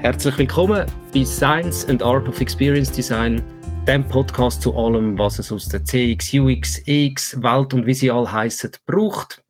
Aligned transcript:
Herzlich 0.00 0.38
willkommen 0.38 0.86
bei 1.12 1.24
Science 1.24 1.84
and 1.88 2.04
Art 2.04 2.28
of 2.28 2.40
Experience 2.40 2.92
Design, 2.92 3.42
dem 3.84 4.06
Podcast 4.06 4.62
zu 4.62 4.72
allem, 4.76 5.18
was 5.18 5.40
es 5.40 5.50
aus 5.50 5.68
der 5.68 5.84
CX, 5.84 6.34
UX, 6.34 6.80
EX, 6.86 7.42
Welt 7.42 7.74
und 7.74 7.84
wie 7.84 7.94
sie 7.94 8.08
alle 8.08 8.30
heißen, 8.30 8.70
braucht, 8.86 9.42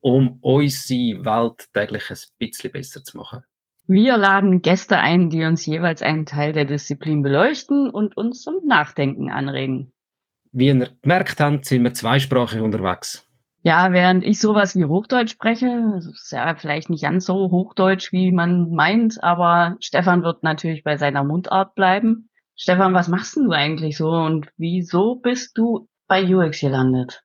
um 0.00 0.38
unsere 0.42 1.24
Welt 1.24 1.66
täglich 1.74 2.08
ein 2.08 2.18
bisschen 2.38 2.70
besser 2.70 3.02
zu 3.02 3.16
machen. 3.16 3.42
Wir 3.88 4.16
laden 4.16 4.62
Gäste 4.62 4.96
ein, 4.96 5.28
die 5.28 5.44
uns 5.44 5.66
jeweils 5.66 6.02
einen 6.02 6.24
Teil 6.24 6.52
der 6.52 6.66
Disziplin 6.66 7.22
beleuchten 7.22 7.90
und 7.90 8.16
uns 8.16 8.42
zum 8.42 8.64
Nachdenken 8.64 9.28
anregen. 9.32 9.92
Wie 10.52 10.68
ihr 10.68 10.88
gemerkt 11.02 11.40
habt, 11.40 11.64
sind 11.64 11.82
wir 11.82 11.94
zweisprachig 11.94 12.60
unterwegs. 12.60 13.25
Ja, 13.66 13.92
während 13.92 14.22
ich 14.22 14.38
sowas 14.38 14.76
wie 14.76 14.84
Hochdeutsch 14.84 15.32
spreche, 15.32 15.98
ist 15.98 16.30
ja 16.30 16.54
vielleicht 16.54 16.88
nicht 16.88 17.02
ganz 17.02 17.26
so 17.26 17.50
Hochdeutsch, 17.50 18.12
wie 18.12 18.30
man 18.30 18.70
meint, 18.70 19.20
aber 19.24 19.76
Stefan 19.80 20.22
wird 20.22 20.44
natürlich 20.44 20.84
bei 20.84 20.96
seiner 20.98 21.24
Mundart 21.24 21.74
bleiben. 21.74 22.30
Stefan, 22.54 22.94
was 22.94 23.08
machst 23.08 23.34
du 23.34 23.50
eigentlich 23.50 23.96
so 23.96 24.08
und 24.08 24.46
wieso 24.56 25.16
bist 25.16 25.58
du 25.58 25.88
bei 26.06 26.22
UX 26.32 26.60
gelandet? 26.60 27.24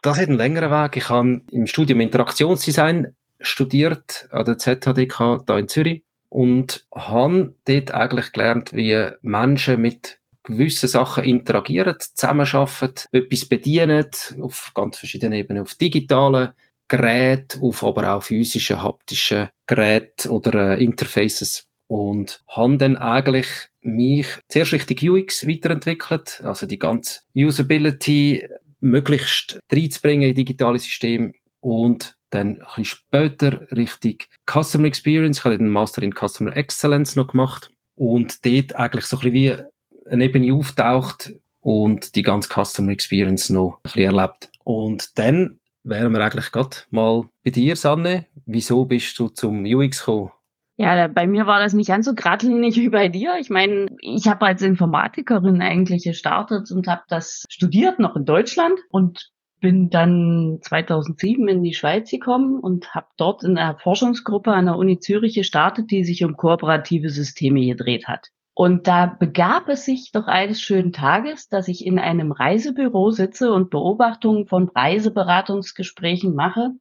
Das 0.00 0.18
hat 0.18 0.28
einen 0.28 0.38
längeren 0.38 0.70
Weg. 0.70 0.96
Ich 0.96 1.10
habe 1.10 1.42
im 1.50 1.66
Studium 1.66 2.00
Interaktionsdesign 2.00 3.14
studiert 3.38 4.30
an 4.32 4.46
der 4.46 4.56
ZHDK 4.56 5.42
da 5.44 5.58
in 5.58 5.68
Zürich 5.68 6.04
und 6.30 6.86
habe 6.94 7.54
dort 7.66 7.90
eigentlich 7.92 8.32
gelernt, 8.32 8.72
wie 8.72 9.10
Menschen 9.20 9.82
mit 9.82 10.19
gewisse 10.42 10.88
Sachen 10.88 11.24
interagieren, 11.24 11.96
zusammenarbeiten, 11.98 13.06
etwas 13.12 13.46
bedienen, 13.46 14.06
auf 14.40 14.72
ganz 14.74 14.98
verschiedenen 14.98 15.38
Ebenen, 15.38 15.62
auf 15.62 15.74
digitalen 15.74 16.50
Geräten, 16.88 17.62
auf 17.62 17.84
aber 17.84 18.14
auch 18.14 18.22
physischen, 18.22 18.82
haptischen 18.82 19.48
Geräten 19.66 20.30
oder 20.30 20.76
äh, 20.76 20.84
Interfaces. 20.84 21.66
Und 21.86 22.42
haben 22.48 22.78
dann 22.78 22.96
eigentlich 22.96 23.48
mich 23.80 24.26
zuerst 24.48 24.72
richtig 24.72 25.02
UX 25.02 25.46
weiterentwickelt, 25.46 26.40
also 26.44 26.66
die 26.66 26.78
ganze 26.78 27.20
Usability 27.34 28.48
möglichst 28.80 29.58
reinzubringen 29.72 30.28
in 30.28 30.34
digitale 30.34 30.78
Systeme 30.78 31.32
und 31.60 32.14
dann 32.30 32.48
ein 32.48 32.58
bisschen 32.58 32.84
später 32.84 33.66
richtig 33.72 34.28
Customer 34.48 34.86
Experience. 34.86 35.38
Ich 35.38 35.44
habe 35.44 35.58
den 35.58 35.68
Master 35.68 36.02
in 36.02 36.14
Customer 36.14 36.56
Excellence 36.56 37.16
noch 37.16 37.28
gemacht 37.28 37.70
und 37.96 38.44
dort 38.44 38.76
eigentlich 38.76 39.04
so 39.06 39.16
ein 39.18 39.32
bisschen 39.32 39.34
wie 39.34 39.64
eine 40.10 40.24
Ebene 40.24 40.54
auftaucht 40.54 41.32
und 41.60 42.14
die 42.16 42.22
ganze 42.22 42.48
Customer 42.48 42.92
Experience 42.92 43.50
noch 43.50 43.76
ein 43.76 43.82
bisschen 43.82 44.16
erlebt. 44.16 44.50
Und 44.64 45.18
dann 45.18 45.60
wären 45.82 46.12
wir 46.12 46.20
eigentlich 46.20 46.52
gerade 46.52 46.76
mal 46.90 47.24
bei 47.44 47.50
dir, 47.50 47.76
Sanne. 47.76 48.26
Wieso 48.46 48.84
bist 48.84 49.18
du 49.18 49.28
zum 49.28 49.64
UX 49.64 50.00
gekommen? 50.00 50.30
Ja, 50.76 51.08
bei 51.08 51.26
mir 51.26 51.46
war 51.46 51.60
das 51.60 51.74
nicht 51.74 51.88
ganz 51.88 52.06
so 52.06 52.14
geradlinig 52.14 52.76
wie 52.80 52.88
bei 52.88 53.08
dir. 53.08 53.36
Ich 53.38 53.50
meine, 53.50 53.88
ich 54.00 54.26
habe 54.28 54.46
als 54.46 54.62
Informatikerin 54.62 55.60
eigentlich 55.60 56.04
gestartet 56.04 56.70
und 56.70 56.88
habe 56.88 57.02
das 57.08 57.44
studiert 57.50 57.98
noch 57.98 58.16
in 58.16 58.24
Deutschland 58.24 58.78
und 58.90 59.30
bin 59.60 59.90
dann 59.90 60.58
2007 60.62 61.46
in 61.48 61.62
die 61.62 61.74
Schweiz 61.74 62.10
gekommen 62.10 62.60
und 62.60 62.94
habe 62.94 63.08
dort 63.18 63.44
in 63.44 63.58
einer 63.58 63.78
Forschungsgruppe 63.78 64.52
an 64.52 64.64
der 64.64 64.76
Uni 64.76 64.98
Zürich 65.00 65.34
gestartet, 65.34 65.90
die 65.90 66.02
sich 66.02 66.24
um 66.24 66.38
kooperative 66.38 67.10
Systeme 67.10 67.66
gedreht 67.66 68.08
hat. 68.08 68.28
Und 68.60 68.88
da 68.88 69.06
begab 69.06 69.70
es 69.70 69.86
sich 69.86 70.12
doch 70.12 70.26
eines 70.26 70.60
schönen 70.60 70.92
Tages, 70.92 71.48
dass 71.48 71.66
ich 71.66 71.86
in 71.86 71.98
einem 71.98 72.30
Reisebüro 72.30 73.10
sitze 73.10 73.54
und 73.54 73.70
Beobachtungen 73.70 74.46
von 74.46 74.68
Reiseberatungsgesprächen 74.68 76.34
mache. 76.34 76.72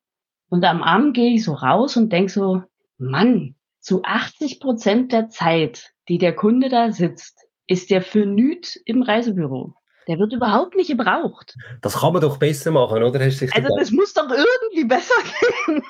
Und 0.49 0.65
am 0.65 0.83
Abend 0.83 1.13
gehe 1.13 1.33
ich 1.33 1.45
so 1.45 1.53
raus 1.53 1.95
und 1.95 2.11
denke 2.11 2.33
so, 2.33 2.63
Mann, 2.97 3.55
zu 3.79 4.03
80 4.03 4.59
Prozent 4.59 5.13
der 5.13 5.29
Zeit, 5.29 5.93
die 6.09 6.17
der 6.17 6.35
Kunde 6.35 6.67
da 6.67 6.91
sitzt, 6.91 7.47
ist 7.65 7.91
der 7.91 8.01
für 8.01 8.25
nüt 8.25 8.75
im 8.83 9.01
Reisebüro. 9.01 9.73
Der 10.09 10.17
wird 10.17 10.33
überhaupt 10.33 10.75
nicht 10.75 10.89
gebraucht. 10.89 11.55
Das 11.81 11.99
kann 11.99 12.13
man 12.13 12.23
doch 12.23 12.37
besser 12.37 12.71
machen, 12.71 13.03
oder? 13.03 13.19
also 13.19 13.75
das 13.77 13.91
muss 13.91 14.15
doch 14.15 14.27
irgendwie 14.27 14.85
besser 14.85 15.13
gehen. 15.67 15.83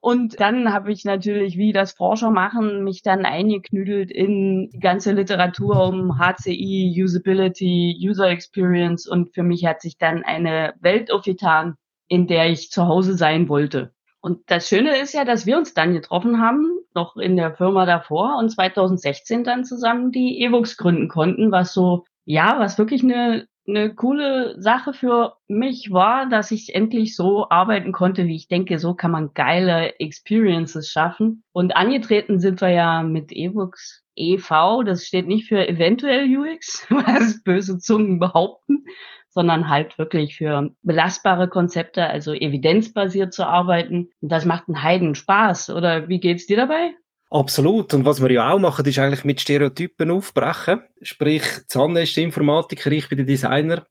Und 0.00 0.38
dann 0.40 0.70
habe 0.74 0.92
ich 0.92 1.06
natürlich, 1.06 1.56
wie 1.56 1.72
das 1.72 1.92
Forscher 1.92 2.30
machen, 2.30 2.84
mich 2.84 3.00
dann 3.00 3.24
eingeknüdelt 3.24 4.10
in 4.10 4.68
die 4.68 4.78
ganze 4.78 5.12
Literatur 5.12 5.88
um 5.88 6.18
HCI, 6.18 7.02
Usability, 7.02 7.96
User 7.98 8.28
Experience 8.28 9.08
und 9.08 9.32
für 9.32 9.42
mich 9.42 9.64
hat 9.64 9.80
sich 9.80 9.96
dann 9.96 10.22
eine 10.22 10.74
Welt 10.80 11.10
aufgetan, 11.10 11.76
in 12.08 12.26
der 12.26 12.50
ich 12.50 12.70
zu 12.70 12.86
Hause 12.86 13.16
sein 13.16 13.48
wollte. 13.48 13.94
Und 14.20 14.42
das 14.50 14.68
Schöne 14.68 15.00
ist 15.00 15.14
ja, 15.14 15.24
dass 15.24 15.46
wir 15.46 15.56
uns 15.56 15.72
dann 15.72 15.94
getroffen 15.94 16.42
haben, 16.42 16.78
noch 16.94 17.16
in 17.16 17.38
der 17.38 17.54
Firma 17.54 17.86
davor 17.86 18.36
und 18.38 18.50
2016 18.50 19.44
dann 19.44 19.64
zusammen 19.64 20.12
die 20.12 20.44
Evox 20.44 20.76
gründen 20.76 21.08
konnten, 21.08 21.50
was 21.50 21.72
so 21.72 22.04
ja, 22.24 22.58
was 22.58 22.78
wirklich 22.78 23.02
eine, 23.02 23.46
eine 23.66 23.94
coole 23.94 24.60
Sache 24.60 24.92
für 24.92 25.34
mich 25.48 25.90
war, 25.90 26.28
dass 26.28 26.50
ich 26.50 26.74
endlich 26.74 27.16
so 27.16 27.48
arbeiten 27.50 27.92
konnte, 27.92 28.26
wie 28.26 28.36
ich 28.36 28.48
denke, 28.48 28.78
so 28.78 28.94
kann 28.94 29.10
man 29.10 29.32
geile 29.34 29.98
Experiences 30.00 30.90
schaffen. 30.90 31.44
Und 31.52 31.76
angetreten 31.76 32.40
sind 32.40 32.60
wir 32.60 32.70
ja 32.70 33.02
mit 33.02 33.32
eBooks 33.32 34.04
EV, 34.16 34.84
das 34.84 35.06
steht 35.06 35.26
nicht 35.26 35.48
für 35.48 35.66
eventuell 35.66 36.24
UX, 36.36 36.86
was 36.90 37.42
böse 37.44 37.78
Zungen 37.78 38.18
behaupten, 38.18 38.84
sondern 39.30 39.68
halt 39.68 39.98
wirklich 39.98 40.36
für 40.36 40.70
belastbare 40.82 41.48
Konzepte, 41.48 42.06
also 42.06 42.32
evidenzbasiert 42.32 43.32
zu 43.34 43.46
arbeiten. 43.46 44.10
Und 44.20 44.30
das 44.30 44.44
macht 44.44 44.68
einen 44.68 44.82
Heiden 44.82 45.14
Spaß. 45.16 45.70
Oder 45.70 46.08
wie 46.08 46.20
geht's 46.20 46.46
dir 46.46 46.56
dabei? 46.56 46.94
Absolut. 47.30 47.92
Und 47.94 48.04
was 48.04 48.22
wir 48.22 48.30
ja 48.30 48.52
auch 48.52 48.58
machen, 48.58 48.84
ist 48.86 48.98
eigentlich 48.98 49.24
mit 49.24 49.40
Stereotypen 49.40 50.10
aufbrechen. 50.10 50.82
Sprich, 51.02 51.42
Zanne 51.66 52.02
ist 52.02 52.16
der 52.16 52.24
Informatiker, 52.24 52.92
ich 52.92 53.08
bin 53.08 53.18
der 53.18 53.26
Designer. 53.26 53.86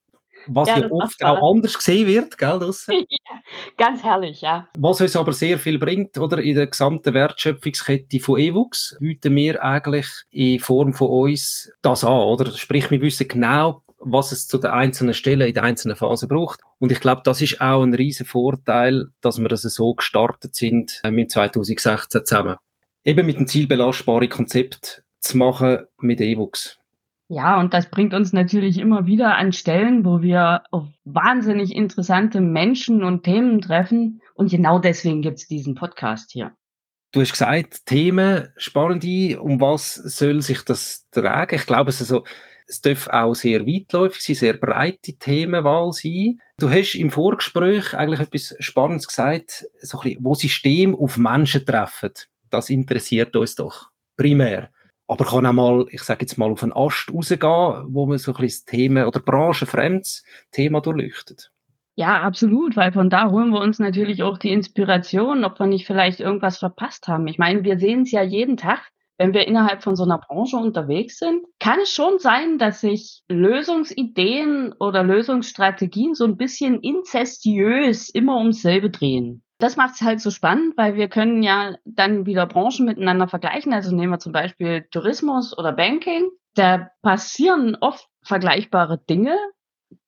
Was 0.47 0.67
ja, 0.67 0.79
ja 0.79 0.91
oft 0.91 1.23
auch 1.23 1.51
anders 1.51 1.77
gesehen 1.77 2.07
wird, 2.07 2.37
gell, 2.37 2.59
ja, 2.87 3.03
ganz 3.77 4.03
herrlich, 4.03 4.41
ja. 4.41 4.67
Was 4.77 4.99
uns 4.99 5.15
aber 5.15 5.31
sehr 5.31 5.57
viel 5.57 5.79
bringt, 5.79 6.17
oder, 6.17 6.39
in 6.39 6.55
der 6.55 6.67
gesamten 6.67 7.13
Wertschöpfungskette 7.13 8.19
von 8.19 8.39
EWUX, 8.39 8.97
bieten 8.99 9.35
wir 9.35 9.63
eigentlich 9.63 10.07
in 10.31 10.59
Form 10.59 10.93
von 10.93 11.09
uns 11.09 11.71
das 11.81 12.03
an, 12.03 12.11
oder? 12.11 12.51
Sprich, 12.51 12.91
wir 12.91 13.01
wissen 13.01 13.27
genau, 13.27 13.83
was 13.99 14.33
es 14.33 14.47
zu 14.47 14.57
den 14.57 14.71
einzelnen 14.71 15.13
Stellen 15.13 15.47
in 15.47 15.53
der 15.53 15.63
einzelnen 15.63 15.95
Phase 15.95 16.27
braucht. 16.27 16.59
Und 16.79 16.91
ich 16.91 16.99
glaube, 16.99 17.21
das 17.23 17.41
ist 17.41 17.61
auch 17.61 17.83
ein 17.83 17.93
riesen 17.93 18.25
Vorteil, 18.25 19.07
dass 19.21 19.39
wir 19.39 19.47
das 19.47 19.61
so 19.61 19.93
gestartet 19.93 20.55
sind 20.55 20.99
äh, 21.03 21.11
mit 21.11 21.31
2016 21.31 22.25
zusammen 22.25 22.57
eben 23.03 23.25
mit 23.25 23.37
dem 23.37 23.47
Ziel 23.47 23.67
belastbare 23.67 24.27
Konzept 24.27 25.03
zu 25.19 25.37
machen 25.37 25.79
mit 25.99 26.21
E-Books. 26.21 26.79
Ja, 27.29 27.59
und 27.59 27.73
das 27.73 27.89
bringt 27.89 28.13
uns 28.13 28.33
natürlich 28.33 28.77
immer 28.77 29.07
wieder 29.07 29.37
an 29.37 29.53
Stellen, 29.53 30.05
wo 30.05 30.21
wir 30.21 30.63
auf 30.71 30.85
wahnsinnig 31.05 31.73
interessante 31.73 32.41
Menschen 32.41 33.03
und 33.03 33.23
Themen 33.23 33.61
treffen. 33.61 34.21
Und 34.35 34.51
genau 34.51 34.77
deswegen 34.77 35.21
gibt 35.21 35.39
es 35.39 35.47
diesen 35.47 35.73
Podcast 35.73 36.31
hier. 36.31 36.51
Du 37.11 37.21
hast 37.21 37.31
gesagt, 37.31 37.85
Themen, 37.85 38.49
spannende, 38.57 39.39
um 39.39 39.61
was 39.61 39.95
soll 39.95 40.41
sich 40.41 40.63
das 40.63 41.07
tragen? 41.11 41.55
Ich 41.55 41.65
glaube, 41.65 41.89
es, 41.89 42.01
also, 42.01 42.23
es 42.67 42.81
darf 42.81 43.07
auch 43.07 43.35
sehr 43.35 43.65
weitläufig 43.65 44.21
sein, 44.21 44.35
sehr 44.35 44.53
breite 44.53 45.13
Themenwahl 45.13 45.91
sein. 45.93 46.39
Du 46.57 46.69
hast 46.69 46.95
im 46.95 47.09
Vorgespräch 47.11 47.93
eigentlich 47.93 48.19
etwas 48.19 48.55
Spannendes 48.59 49.07
gesagt, 49.07 49.65
so 49.81 49.99
ein 49.99 50.03
bisschen, 50.03 50.25
wo 50.25 50.33
System 50.33 50.95
auf 50.95 51.17
Menschen 51.17 51.65
treffen 51.65 52.11
das 52.53 52.69
interessiert 52.69 53.35
uns 53.35 53.55
doch 53.55 53.89
primär. 54.15 54.69
Aber 55.07 55.25
kann 55.25 55.45
auch 55.45 55.53
mal, 55.53 55.85
ich 55.89 56.01
sage 56.01 56.21
jetzt 56.21 56.37
mal, 56.37 56.51
auf 56.51 56.63
einen 56.63 56.73
Ast 56.73 57.11
rausgehen, 57.13 57.93
wo 57.93 58.05
man 58.05 58.17
so 58.17 58.31
ein 58.31 58.37
bisschen 58.37 58.47
das 58.47 58.65
Thema 58.65 59.07
oder 59.07 59.19
branchenfremdes 59.19 60.23
Thema 60.51 60.81
durchleuchtet. 60.81 61.51
Ja, 61.95 62.21
absolut, 62.21 62.75
weil 62.75 62.91
von 62.91 63.09
da 63.09 63.29
holen 63.29 63.49
wir 63.49 63.61
uns 63.61 63.77
natürlich 63.79 64.23
auch 64.23 64.37
die 64.37 64.51
Inspiration, 64.51 65.43
ob 65.43 65.59
wir 65.59 65.67
nicht 65.67 65.85
vielleicht 65.85 66.19
irgendwas 66.19 66.57
verpasst 66.57 67.07
haben. 67.07 67.27
Ich 67.27 67.37
meine, 67.37 67.63
wir 67.63 67.77
sehen 67.77 68.03
es 68.03 68.11
ja 68.11 68.23
jeden 68.23 68.57
Tag, 68.57 68.89
wenn 69.19 69.33
wir 69.33 69.47
innerhalb 69.47 69.83
von 69.83 69.95
so 69.95 70.03
einer 70.03 70.17
Branche 70.17 70.57
unterwegs 70.57 71.19
sind, 71.19 71.45
kann 71.59 71.79
es 71.81 71.91
schon 71.91 72.17
sein, 72.17 72.57
dass 72.57 72.81
sich 72.81 73.21
Lösungsideen 73.29 74.73
oder 74.79 75.03
Lösungsstrategien 75.03 76.15
so 76.15 76.25
ein 76.25 76.37
bisschen 76.37 76.79
inzestiös 76.81 78.09
immer 78.09 78.37
ums 78.37 78.63
selbe 78.63 78.89
drehen 78.89 79.43
das 79.63 79.77
macht 79.77 79.95
es 79.95 80.01
halt 80.01 80.19
so 80.19 80.29
spannend, 80.29 80.75
weil 80.75 80.95
wir 80.95 81.07
können 81.07 81.41
ja 81.41 81.75
dann 81.85 82.25
wieder 82.25 82.45
Branchen 82.45 82.85
miteinander 82.85 83.29
vergleichen. 83.29 83.73
Also 83.73 83.95
nehmen 83.95 84.11
wir 84.11 84.19
zum 84.19 84.33
Beispiel 84.33 84.85
Tourismus 84.91 85.57
oder 85.57 85.71
Banking. 85.71 86.29
Da 86.53 86.89
passieren 87.01 87.77
oft 87.79 88.05
vergleichbare 88.23 88.97
Dinge, 88.97 89.37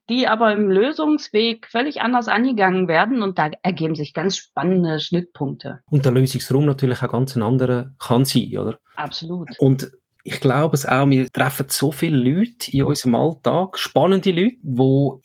die 0.10 0.28
aber 0.28 0.52
im 0.52 0.70
Lösungsweg 0.70 1.68
völlig 1.68 2.02
anders 2.02 2.28
angegangen 2.28 2.90
werden 2.90 3.24
und 3.24 3.40
da 3.40 3.50
ergeben 3.64 3.96
sich 3.96 4.14
ganz 4.14 4.36
spannende 4.36 5.00
Schnittpunkte. 5.00 5.80
Und 5.90 6.04
der 6.04 6.12
Lösungsraum 6.12 6.66
natürlich 6.66 7.02
auch 7.02 7.12
ganz 7.12 7.38
ein 7.38 7.42
anderer 7.42 7.92
kann 7.98 8.26
sein, 8.26 8.58
oder? 8.58 8.78
Absolut. 8.98 9.58
Und 9.58 9.90
ich 10.26 10.42
glaube 10.42 10.76
es 10.76 10.86
auch, 10.86 11.08
wir 11.10 11.32
treffen 11.32 11.68
so 11.70 11.94
viele 11.94 12.18
Leute 12.18 12.72
in 12.72 12.84
unserem 12.84 13.16
Alltag, 13.16 13.78
spannende 13.78 14.32
Leute, 14.32 14.58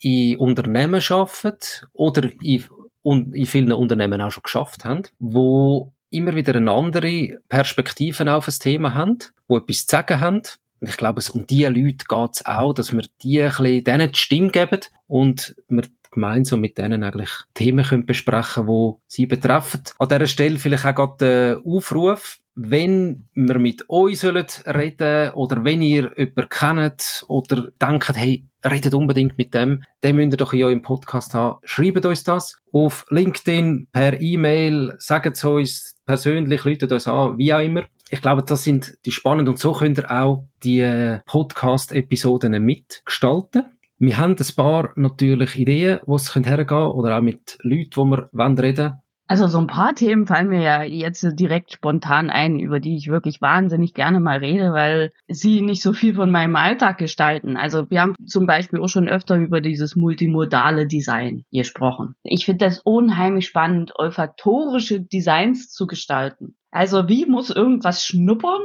die 0.01 0.33
in 0.33 0.39
Unternehmen 0.39 1.01
arbeiten 1.09 1.87
oder 1.91 2.29
in 2.41 2.63
und 3.03 3.33
in 3.35 3.45
vielen 3.45 3.71
Unternehmen 3.71 4.21
auch 4.21 4.31
schon 4.31 4.43
geschafft 4.43 4.85
haben, 4.85 5.03
wo 5.19 5.91
immer 6.09 6.35
wieder 6.35 6.55
eine 6.55 6.71
andere 6.71 7.39
Perspektive 7.49 8.33
auf 8.33 8.47
ein 8.47 8.53
Thema 8.59 8.93
haben, 8.93 9.19
wo 9.47 9.57
etwas 9.57 9.87
zu 9.87 9.95
sagen 9.95 10.19
haben. 10.19 10.41
Ich 10.81 10.97
glaube, 10.97 11.19
es 11.19 11.29
um 11.29 11.45
diese 11.45 11.69
Leute 11.69 12.05
geht 12.07 12.29
es 12.33 12.45
auch, 12.45 12.73
dass 12.73 12.91
wir 12.91 13.05
die 13.21 13.41
ein 13.41 13.49
bisschen, 13.49 13.83
denen 13.83 14.11
die 14.11 14.17
Stimme 14.17 14.49
geben 14.49 14.81
und 15.07 15.55
wir 15.69 15.83
gemeinsam 16.11 16.59
mit 16.59 16.77
denen 16.77 17.03
eigentlich 17.03 17.29
Themen 17.53 17.85
können 17.85 18.05
besprechen 18.05 18.65
können, 18.65 18.95
die 18.95 19.01
sie 19.07 19.25
betreffen. 19.25 19.83
An 19.97 20.09
dieser 20.09 20.27
Stelle 20.27 20.59
vielleicht 20.59 20.85
auch 20.85 20.95
gerade 20.95 21.15
der 21.19 21.61
Aufruf, 21.65 22.39
wenn 22.55 23.27
wir 23.33 23.59
mit 23.59 23.89
euch 23.89 24.23
reden 24.23 24.97
sollen 24.97 25.33
oder 25.33 25.63
wenn 25.63 25.81
ihr 25.81 26.11
jemanden 26.17 26.49
kennt 26.49 27.25
oder 27.27 27.69
denkt, 27.81 28.15
hey, 28.15 28.45
redet 28.63 28.93
unbedingt 28.93 29.37
mit 29.37 29.53
dem, 29.53 29.83
dann 30.01 30.15
müsst 30.15 30.33
ihr 30.33 30.37
doch 30.37 30.53
in 30.53 30.63
eurem 30.63 30.81
Podcast 30.81 31.33
haben. 31.33 31.59
Schreibt 31.63 32.05
uns 32.05 32.23
das 32.23 32.57
auf 32.71 33.05
LinkedIn, 33.09 33.87
per 33.91 34.19
E-Mail, 34.19 34.95
sagt 34.97 35.37
es 35.37 35.43
uns 35.43 35.95
persönlich, 36.05 36.63
läutet 36.63 36.91
uns 36.91 37.07
an, 37.07 37.37
wie 37.37 37.53
auch 37.53 37.61
immer. 37.61 37.83
Ich 38.09 38.21
glaube, 38.21 38.43
das 38.43 38.63
sind 38.63 38.97
die 39.05 39.11
spannend 39.11 39.47
und 39.47 39.57
so 39.57 39.71
könnt 39.71 39.97
ihr 39.97 40.11
auch 40.11 40.45
die 40.63 41.19
Podcast-Episoden 41.25 42.63
mitgestalten. 42.63 43.63
Wir 43.99 44.17
haben 44.17 44.35
ein 44.37 44.55
paar 44.55 44.91
natürlich 44.95 45.57
Ideen, 45.57 45.99
wo 46.05 46.15
es 46.15 46.33
hergehen 46.35 46.67
könnte, 46.67 46.93
oder 46.93 47.17
auch 47.17 47.21
mit 47.21 47.57
Leuten, 47.61 47.89
die 47.89 48.37
wir 48.37 48.63
reden 48.63 48.77
wollen. 48.77 49.00
Also 49.31 49.47
so 49.47 49.59
ein 49.59 49.67
paar 49.67 49.95
Themen 49.95 50.27
fallen 50.27 50.49
mir 50.49 50.61
ja 50.61 50.83
jetzt 50.83 51.25
direkt 51.39 51.71
spontan 51.71 52.29
ein, 52.29 52.59
über 52.59 52.81
die 52.81 52.97
ich 52.97 53.07
wirklich 53.07 53.39
wahnsinnig 53.39 53.93
gerne 53.93 54.19
mal 54.19 54.39
rede, 54.39 54.73
weil 54.73 55.13
sie 55.29 55.61
nicht 55.61 55.81
so 55.81 55.93
viel 55.93 56.15
von 56.15 56.31
meinem 56.31 56.57
Alltag 56.57 56.97
gestalten. 56.97 57.55
Also 57.55 57.89
wir 57.89 58.01
haben 58.01 58.15
zum 58.25 58.45
Beispiel 58.45 58.81
auch 58.81 58.89
schon 58.89 59.07
öfter 59.07 59.37
über 59.37 59.61
dieses 59.61 59.95
multimodale 59.95 60.85
Design 60.85 61.45
gesprochen. 61.49 62.15
Ich 62.23 62.43
finde 62.43 62.65
das 62.65 62.79
unheimlich 62.79 63.47
spannend, 63.47 63.93
olfaktorische 63.95 64.99
Designs 64.99 65.69
zu 65.69 65.87
gestalten. 65.87 66.57
Also 66.69 67.07
wie 67.07 67.25
muss 67.25 67.51
irgendwas 67.51 68.05
schnuppern, 68.05 68.59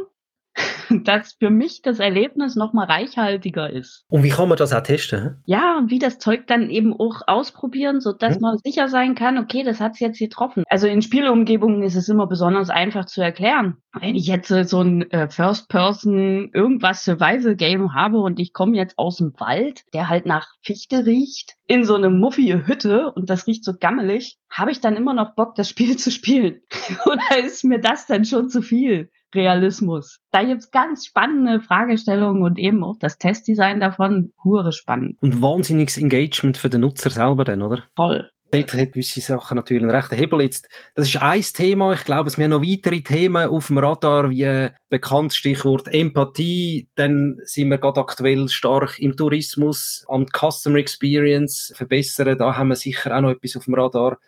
dass 1.05 1.37
für 1.39 1.51
mich 1.51 1.83
das 1.83 1.99
Erlebnis 1.99 2.57
noch 2.57 2.73
mal 2.73 2.87
reichhaltiger 2.87 3.71
ist. 3.71 4.05
Und 4.09 4.23
wie 4.23 4.31
kann 4.31 4.49
man 4.49 4.59
das 4.59 4.73
auch 4.73 4.83
testen? 4.83 5.43
Ja, 5.45 5.79
und 5.79 5.91
wie 5.91 5.99
das 5.99 6.19
Zeug 6.19 6.47
dann 6.47 6.71
eben 6.71 6.93
auch 6.93 7.23
ausprobieren, 7.27 8.01
so 8.01 8.13
dass 8.13 8.35
hm. 8.35 8.41
man 8.43 8.59
sicher 8.59 8.89
sein 8.89 9.15
kann, 9.15 9.39
okay, 9.39 9.63
das 9.63 9.81
hat 9.81 9.93
es 9.93 10.01
jetzt 10.01 10.19
getroffen. 10.19 10.65
Also 10.69 10.87
in 10.87 11.03
Spielumgebungen 11.03 11.83
ist 11.83 11.97
es 11.97 12.09
immer 12.09 12.27
besonders 12.27 12.71
einfach 12.71 13.07
zu 13.07 13.21
erklären. 13.21 13.77
Wenn 13.99 14.15
ich 14.15 14.27
jetzt 14.27 14.49
so 14.49 14.81
ein 14.81 15.11
äh, 15.11 15.29
First-Person 15.29 16.51
irgendwas 16.53 17.05
Survival-Game 17.05 17.95
habe 17.95 18.19
und 18.19 18.39
ich 18.39 18.53
komme 18.53 18.77
jetzt 18.77 18.99
aus 18.99 19.17
dem 19.17 19.33
Wald, 19.39 19.85
der 19.95 20.09
halt 20.09 20.27
nach 20.27 20.49
Fichte 20.63 21.07
riecht, 21.07 21.55
in 21.67 21.85
so 21.85 21.95
eine 21.95 22.11
muffige 22.11 22.67
Hütte 22.67 23.13
und 23.13 23.31
das 23.31 23.47
riecht 23.47 23.65
so 23.65 23.73
gammelig, 23.79 24.39
habe 24.51 24.71
ich 24.71 24.81
dann 24.81 24.97
immer 24.97 25.15
noch 25.15 25.35
Bock, 25.35 25.55
das 25.55 25.69
Spiel 25.69 25.97
zu 25.97 26.11
spielen? 26.11 26.61
Oder 27.07 27.45
ist 27.45 27.65
mir 27.65 27.81
das 27.81 28.07
dann 28.07 28.25
schon 28.25 28.49
zu 28.49 28.63
viel? 28.63 29.11
Realismus. 29.35 30.19
Da 30.31 30.43
gibt's 30.45 30.71
ganz 30.71 31.07
spannende 31.07 31.61
Fragestellungen 31.61 32.43
und 32.43 32.59
eben 32.59 32.83
auch 32.85 32.97
das 32.99 33.19
Testdesign 33.19 33.81
davon, 33.81 34.33
hure 34.43 34.73
spannend. 34.73 35.17
Und 35.21 35.43
wahnsinniges 35.43 35.99
Engagement 35.99 36.57
für 36.57 36.71
den 36.71 36.83
Nutzer 36.83 37.11
selber 37.11 37.45
dann, 37.45 37.63
oder? 37.63 37.85
Voll. 37.95 38.31
Dort 38.53 38.73
hat 38.75 38.93
gewisse 38.93 39.21
Sachen 39.21 39.57
natürlich 39.57 39.83
einen 39.83 39.91
rechten 39.91 40.15
Hebel 40.15 40.41
jetzt. 40.41 40.69
Das 40.95 41.09
ist 41.09 41.21
ein 41.21 41.43
Thema. 41.43 41.95
Ich 41.95 42.05
glaube, 42.05 42.29
es 42.29 42.39
haben 42.39 42.51
noch 42.51 42.63
weitere 42.63 43.01
Themen 43.01 43.49
auf 43.49 43.67
dem 43.67 43.79
Radar, 43.79 44.31
wie 44.31 44.69
bekannt 44.89 45.35
Stichwort 45.35 45.89
Empathie. 45.89 46.89
Dann 46.95 47.39
sind 47.43 47.71
wir 47.71 47.79
gerade 47.79 48.01
aktuell 48.01 48.49
stark 48.49 49.01
im 49.01 49.17
Tourismus, 49.17 50.05
am 50.09 50.27
Customer 50.27 50.79
Experience 50.79 51.73
verbessern. 51.75 52.39
Da 52.39 52.57
haben 52.57 52.69
wir 52.69 52.77
sicher 52.77 53.17
auch 53.17 53.21
noch 53.21 53.31
etwas 53.31 53.57
auf 53.57 53.65
dem 53.65 53.75
Radar. 53.75 54.19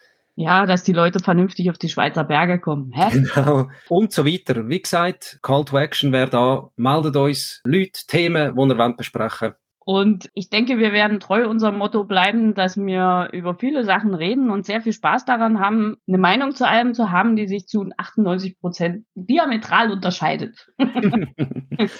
Ja, 0.40 0.66
dass 0.66 0.84
die 0.84 0.92
Leute 0.92 1.18
vernünftig 1.18 1.68
auf 1.68 1.78
die 1.78 1.88
Schweizer 1.88 2.22
Berge 2.22 2.60
kommen. 2.60 2.92
Hä? 2.94 3.10
Genau. 3.10 3.66
Und 3.88 4.12
so 4.12 4.24
weiter. 4.24 4.68
Wie 4.68 4.80
gesagt, 4.80 5.40
Call 5.42 5.64
to 5.64 5.76
Action 5.76 6.12
wäre 6.12 6.30
da. 6.30 6.70
Meldet 6.76 7.16
uns 7.16 7.60
Leute, 7.64 8.06
Themen, 8.06 8.54
die 8.54 8.62
ihr 8.62 8.94
besprechen. 8.96 9.54
Und 9.84 10.30
ich 10.34 10.48
denke, 10.48 10.78
wir 10.78 10.92
werden 10.92 11.18
treu 11.18 11.48
unserem 11.48 11.78
Motto 11.78 12.04
bleiben, 12.04 12.54
dass 12.54 12.76
wir 12.76 13.30
über 13.32 13.56
viele 13.56 13.84
Sachen 13.84 14.14
reden 14.14 14.50
und 14.50 14.64
sehr 14.64 14.80
viel 14.80 14.92
Spaß 14.92 15.24
daran 15.24 15.58
haben, 15.58 15.96
eine 16.06 16.18
Meinung 16.18 16.54
zu 16.54 16.68
allem 16.68 16.94
zu 16.94 17.10
haben, 17.10 17.34
die 17.34 17.48
sich 17.48 17.66
zu 17.66 17.88
98 17.96 18.60
Prozent 18.60 19.06
diametral 19.16 19.90
unterscheidet. 19.90 20.68
das 20.78 21.90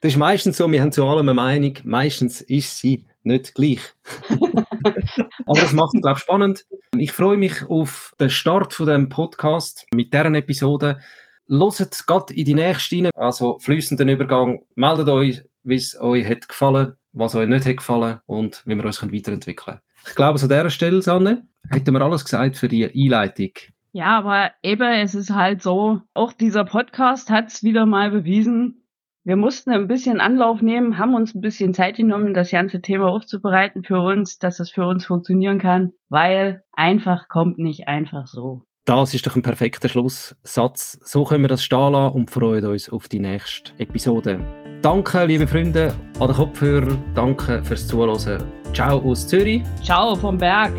ist 0.00 0.16
meistens 0.16 0.56
so, 0.56 0.70
wir 0.72 0.80
haben 0.80 0.92
zu 0.92 1.04
allem 1.04 1.28
eine 1.28 1.34
Meinung. 1.34 1.74
Meistens 1.84 2.40
ist 2.40 2.78
sie 2.78 3.09
nicht 3.22 3.54
gleich. 3.54 3.80
Aber 5.46 5.60
das 5.60 5.72
macht 5.72 5.94
es, 5.94 6.02
glaube 6.02 6.16
ich, 6.16 6.22
spannend. 6.22 6.64
Ich 6.96 7.12
freue 7.12 7.36
mich 7.36 7.64
auf 7.68 8.12
den 8.20 8.30
Start 8.30 8.72
von 8.72 8.86
dem 8.86 9.08
Podcast 9.08 9.86
mit 9.94 10.12
deren 10.12 10.34
Episode. 10.34 11.00
Loset 11.46 12.04
gerade 12.06 12.32
in 12.34 12.44
die 12.44 12.54
nächste 12.54 12.96
rein. 12.96 13.10
Also 13.14 13.58
fließenden 13.58 14.08
Übergang. 14.08 14.60
Meldet 14.74 15.08
euch, 15.08 15.42
wie 15.62 15.76
es 15.76 16.00
euch 16.00 16.26
hat 16.26 16.48
gefallen, 16.48 16.94
was 17.12 17.34
euch 17.34 17.48
nicht 17.48 17.66
hat 17.66 17.76
gefallen 17.76 18.20
und 18.26 18.62
wie 18.66 18.76
wir 18.76 18.84
uns 18.84 19.02
weiterentwickeln 19.02 19.56
können. 19.56 19.80
Ich 20.06 20.14
glaube, 20.14 20.40
an 20.40 20.48
dieser 20.48 20.70
Stelle, 20.70 21.02
Sanne, 21.02 21.46
hätten 21.68 21.92
wir 21.92 22.00
alles 22.00 22.24
gesagt 22.24 22.56
für 22.56 22.68
die 22.68 22.84
Einleitung. 22.86 23.52
Ja, 23.92 24.18
aber 24.18 24.52
eben, 24.62 24.88
es 25.00 25.14
ist 25.14 25.30
halt 25.30 25.62
so, 25.62 26.00
auch 26.14 26.32
dieser 26.32 26.64
Podcast 26.64 27.28
hat 27.28 27.48
es 27.48 27.64
wieder 27.64 27.86
mal 27.86 28.10
bewiesen, 28.10 28.79
wir 29.24 29.36
mussten 29.36 29.70
ein 29.70 29.86
bisschen 29.86 30.20
Anlauf 30.20 30.62
nehmen, 30.62 30.98
haben 30.98 31.14
uns 31.14 31.34
ein 31.34 31.40
bisschen 31.40 31.74
Zeit 31.74 31.96
genommen, 31.96 32.32
das 32.32 32.50
ganze 32.50 32.80
Thema 32.80 33.08
aufzubereiten 33.08 33.84
für 33.84 34.00
uns, 34.00 34.38
dass 34.38 34.60
es 34.60 34.70
für 34.70 34.86
uns 34.86 35.04
funktionieren 35.04 35.58
kann, 35.58 35.92
weil 36.08 36.62
einfach 36.72 37.28
kommt 37.28 37.58
nicht 37.58 37.86
einfach 37.86 38.26
so. 38.26 38.62
Das 38.86 39.12
ist 39.14 39.26
doch 39.26 39.36
ein 39.36 39.42
perfekter 39.42 39.88
Schlusssatz. 39.88 40.98
So 41.04 41.24
können 41.24 41.44
wir 41.44 41.48
das 41.48 41.62
stehen 41.62 41.92
lassen 41.92 42.14
und 42.14 42.30
freuen 42.30 42.64
uns 42.64 42.88
auf 42.88 43.08
die 43.08 43.20
nächste 43.20 43.72
Episode. 43.78 44.40
Danke, 44.82 45.26
liebe 45.26 45.46
Freunde, 45.46 45.94
an 46.18 46.28
den 46.28 46.36
Kopfhörer. 46.36 46.96
Danke 47.14 47.62
fürs 47.62 47.86
Zuhören. 47.86 48.42
Ciao 48.72 48.98
aus 48.98 49.28
Zürich. 49.28 49.62
Ciao 49.82 50.16
vom 50.16 50.38
Berg. 50.38 50.72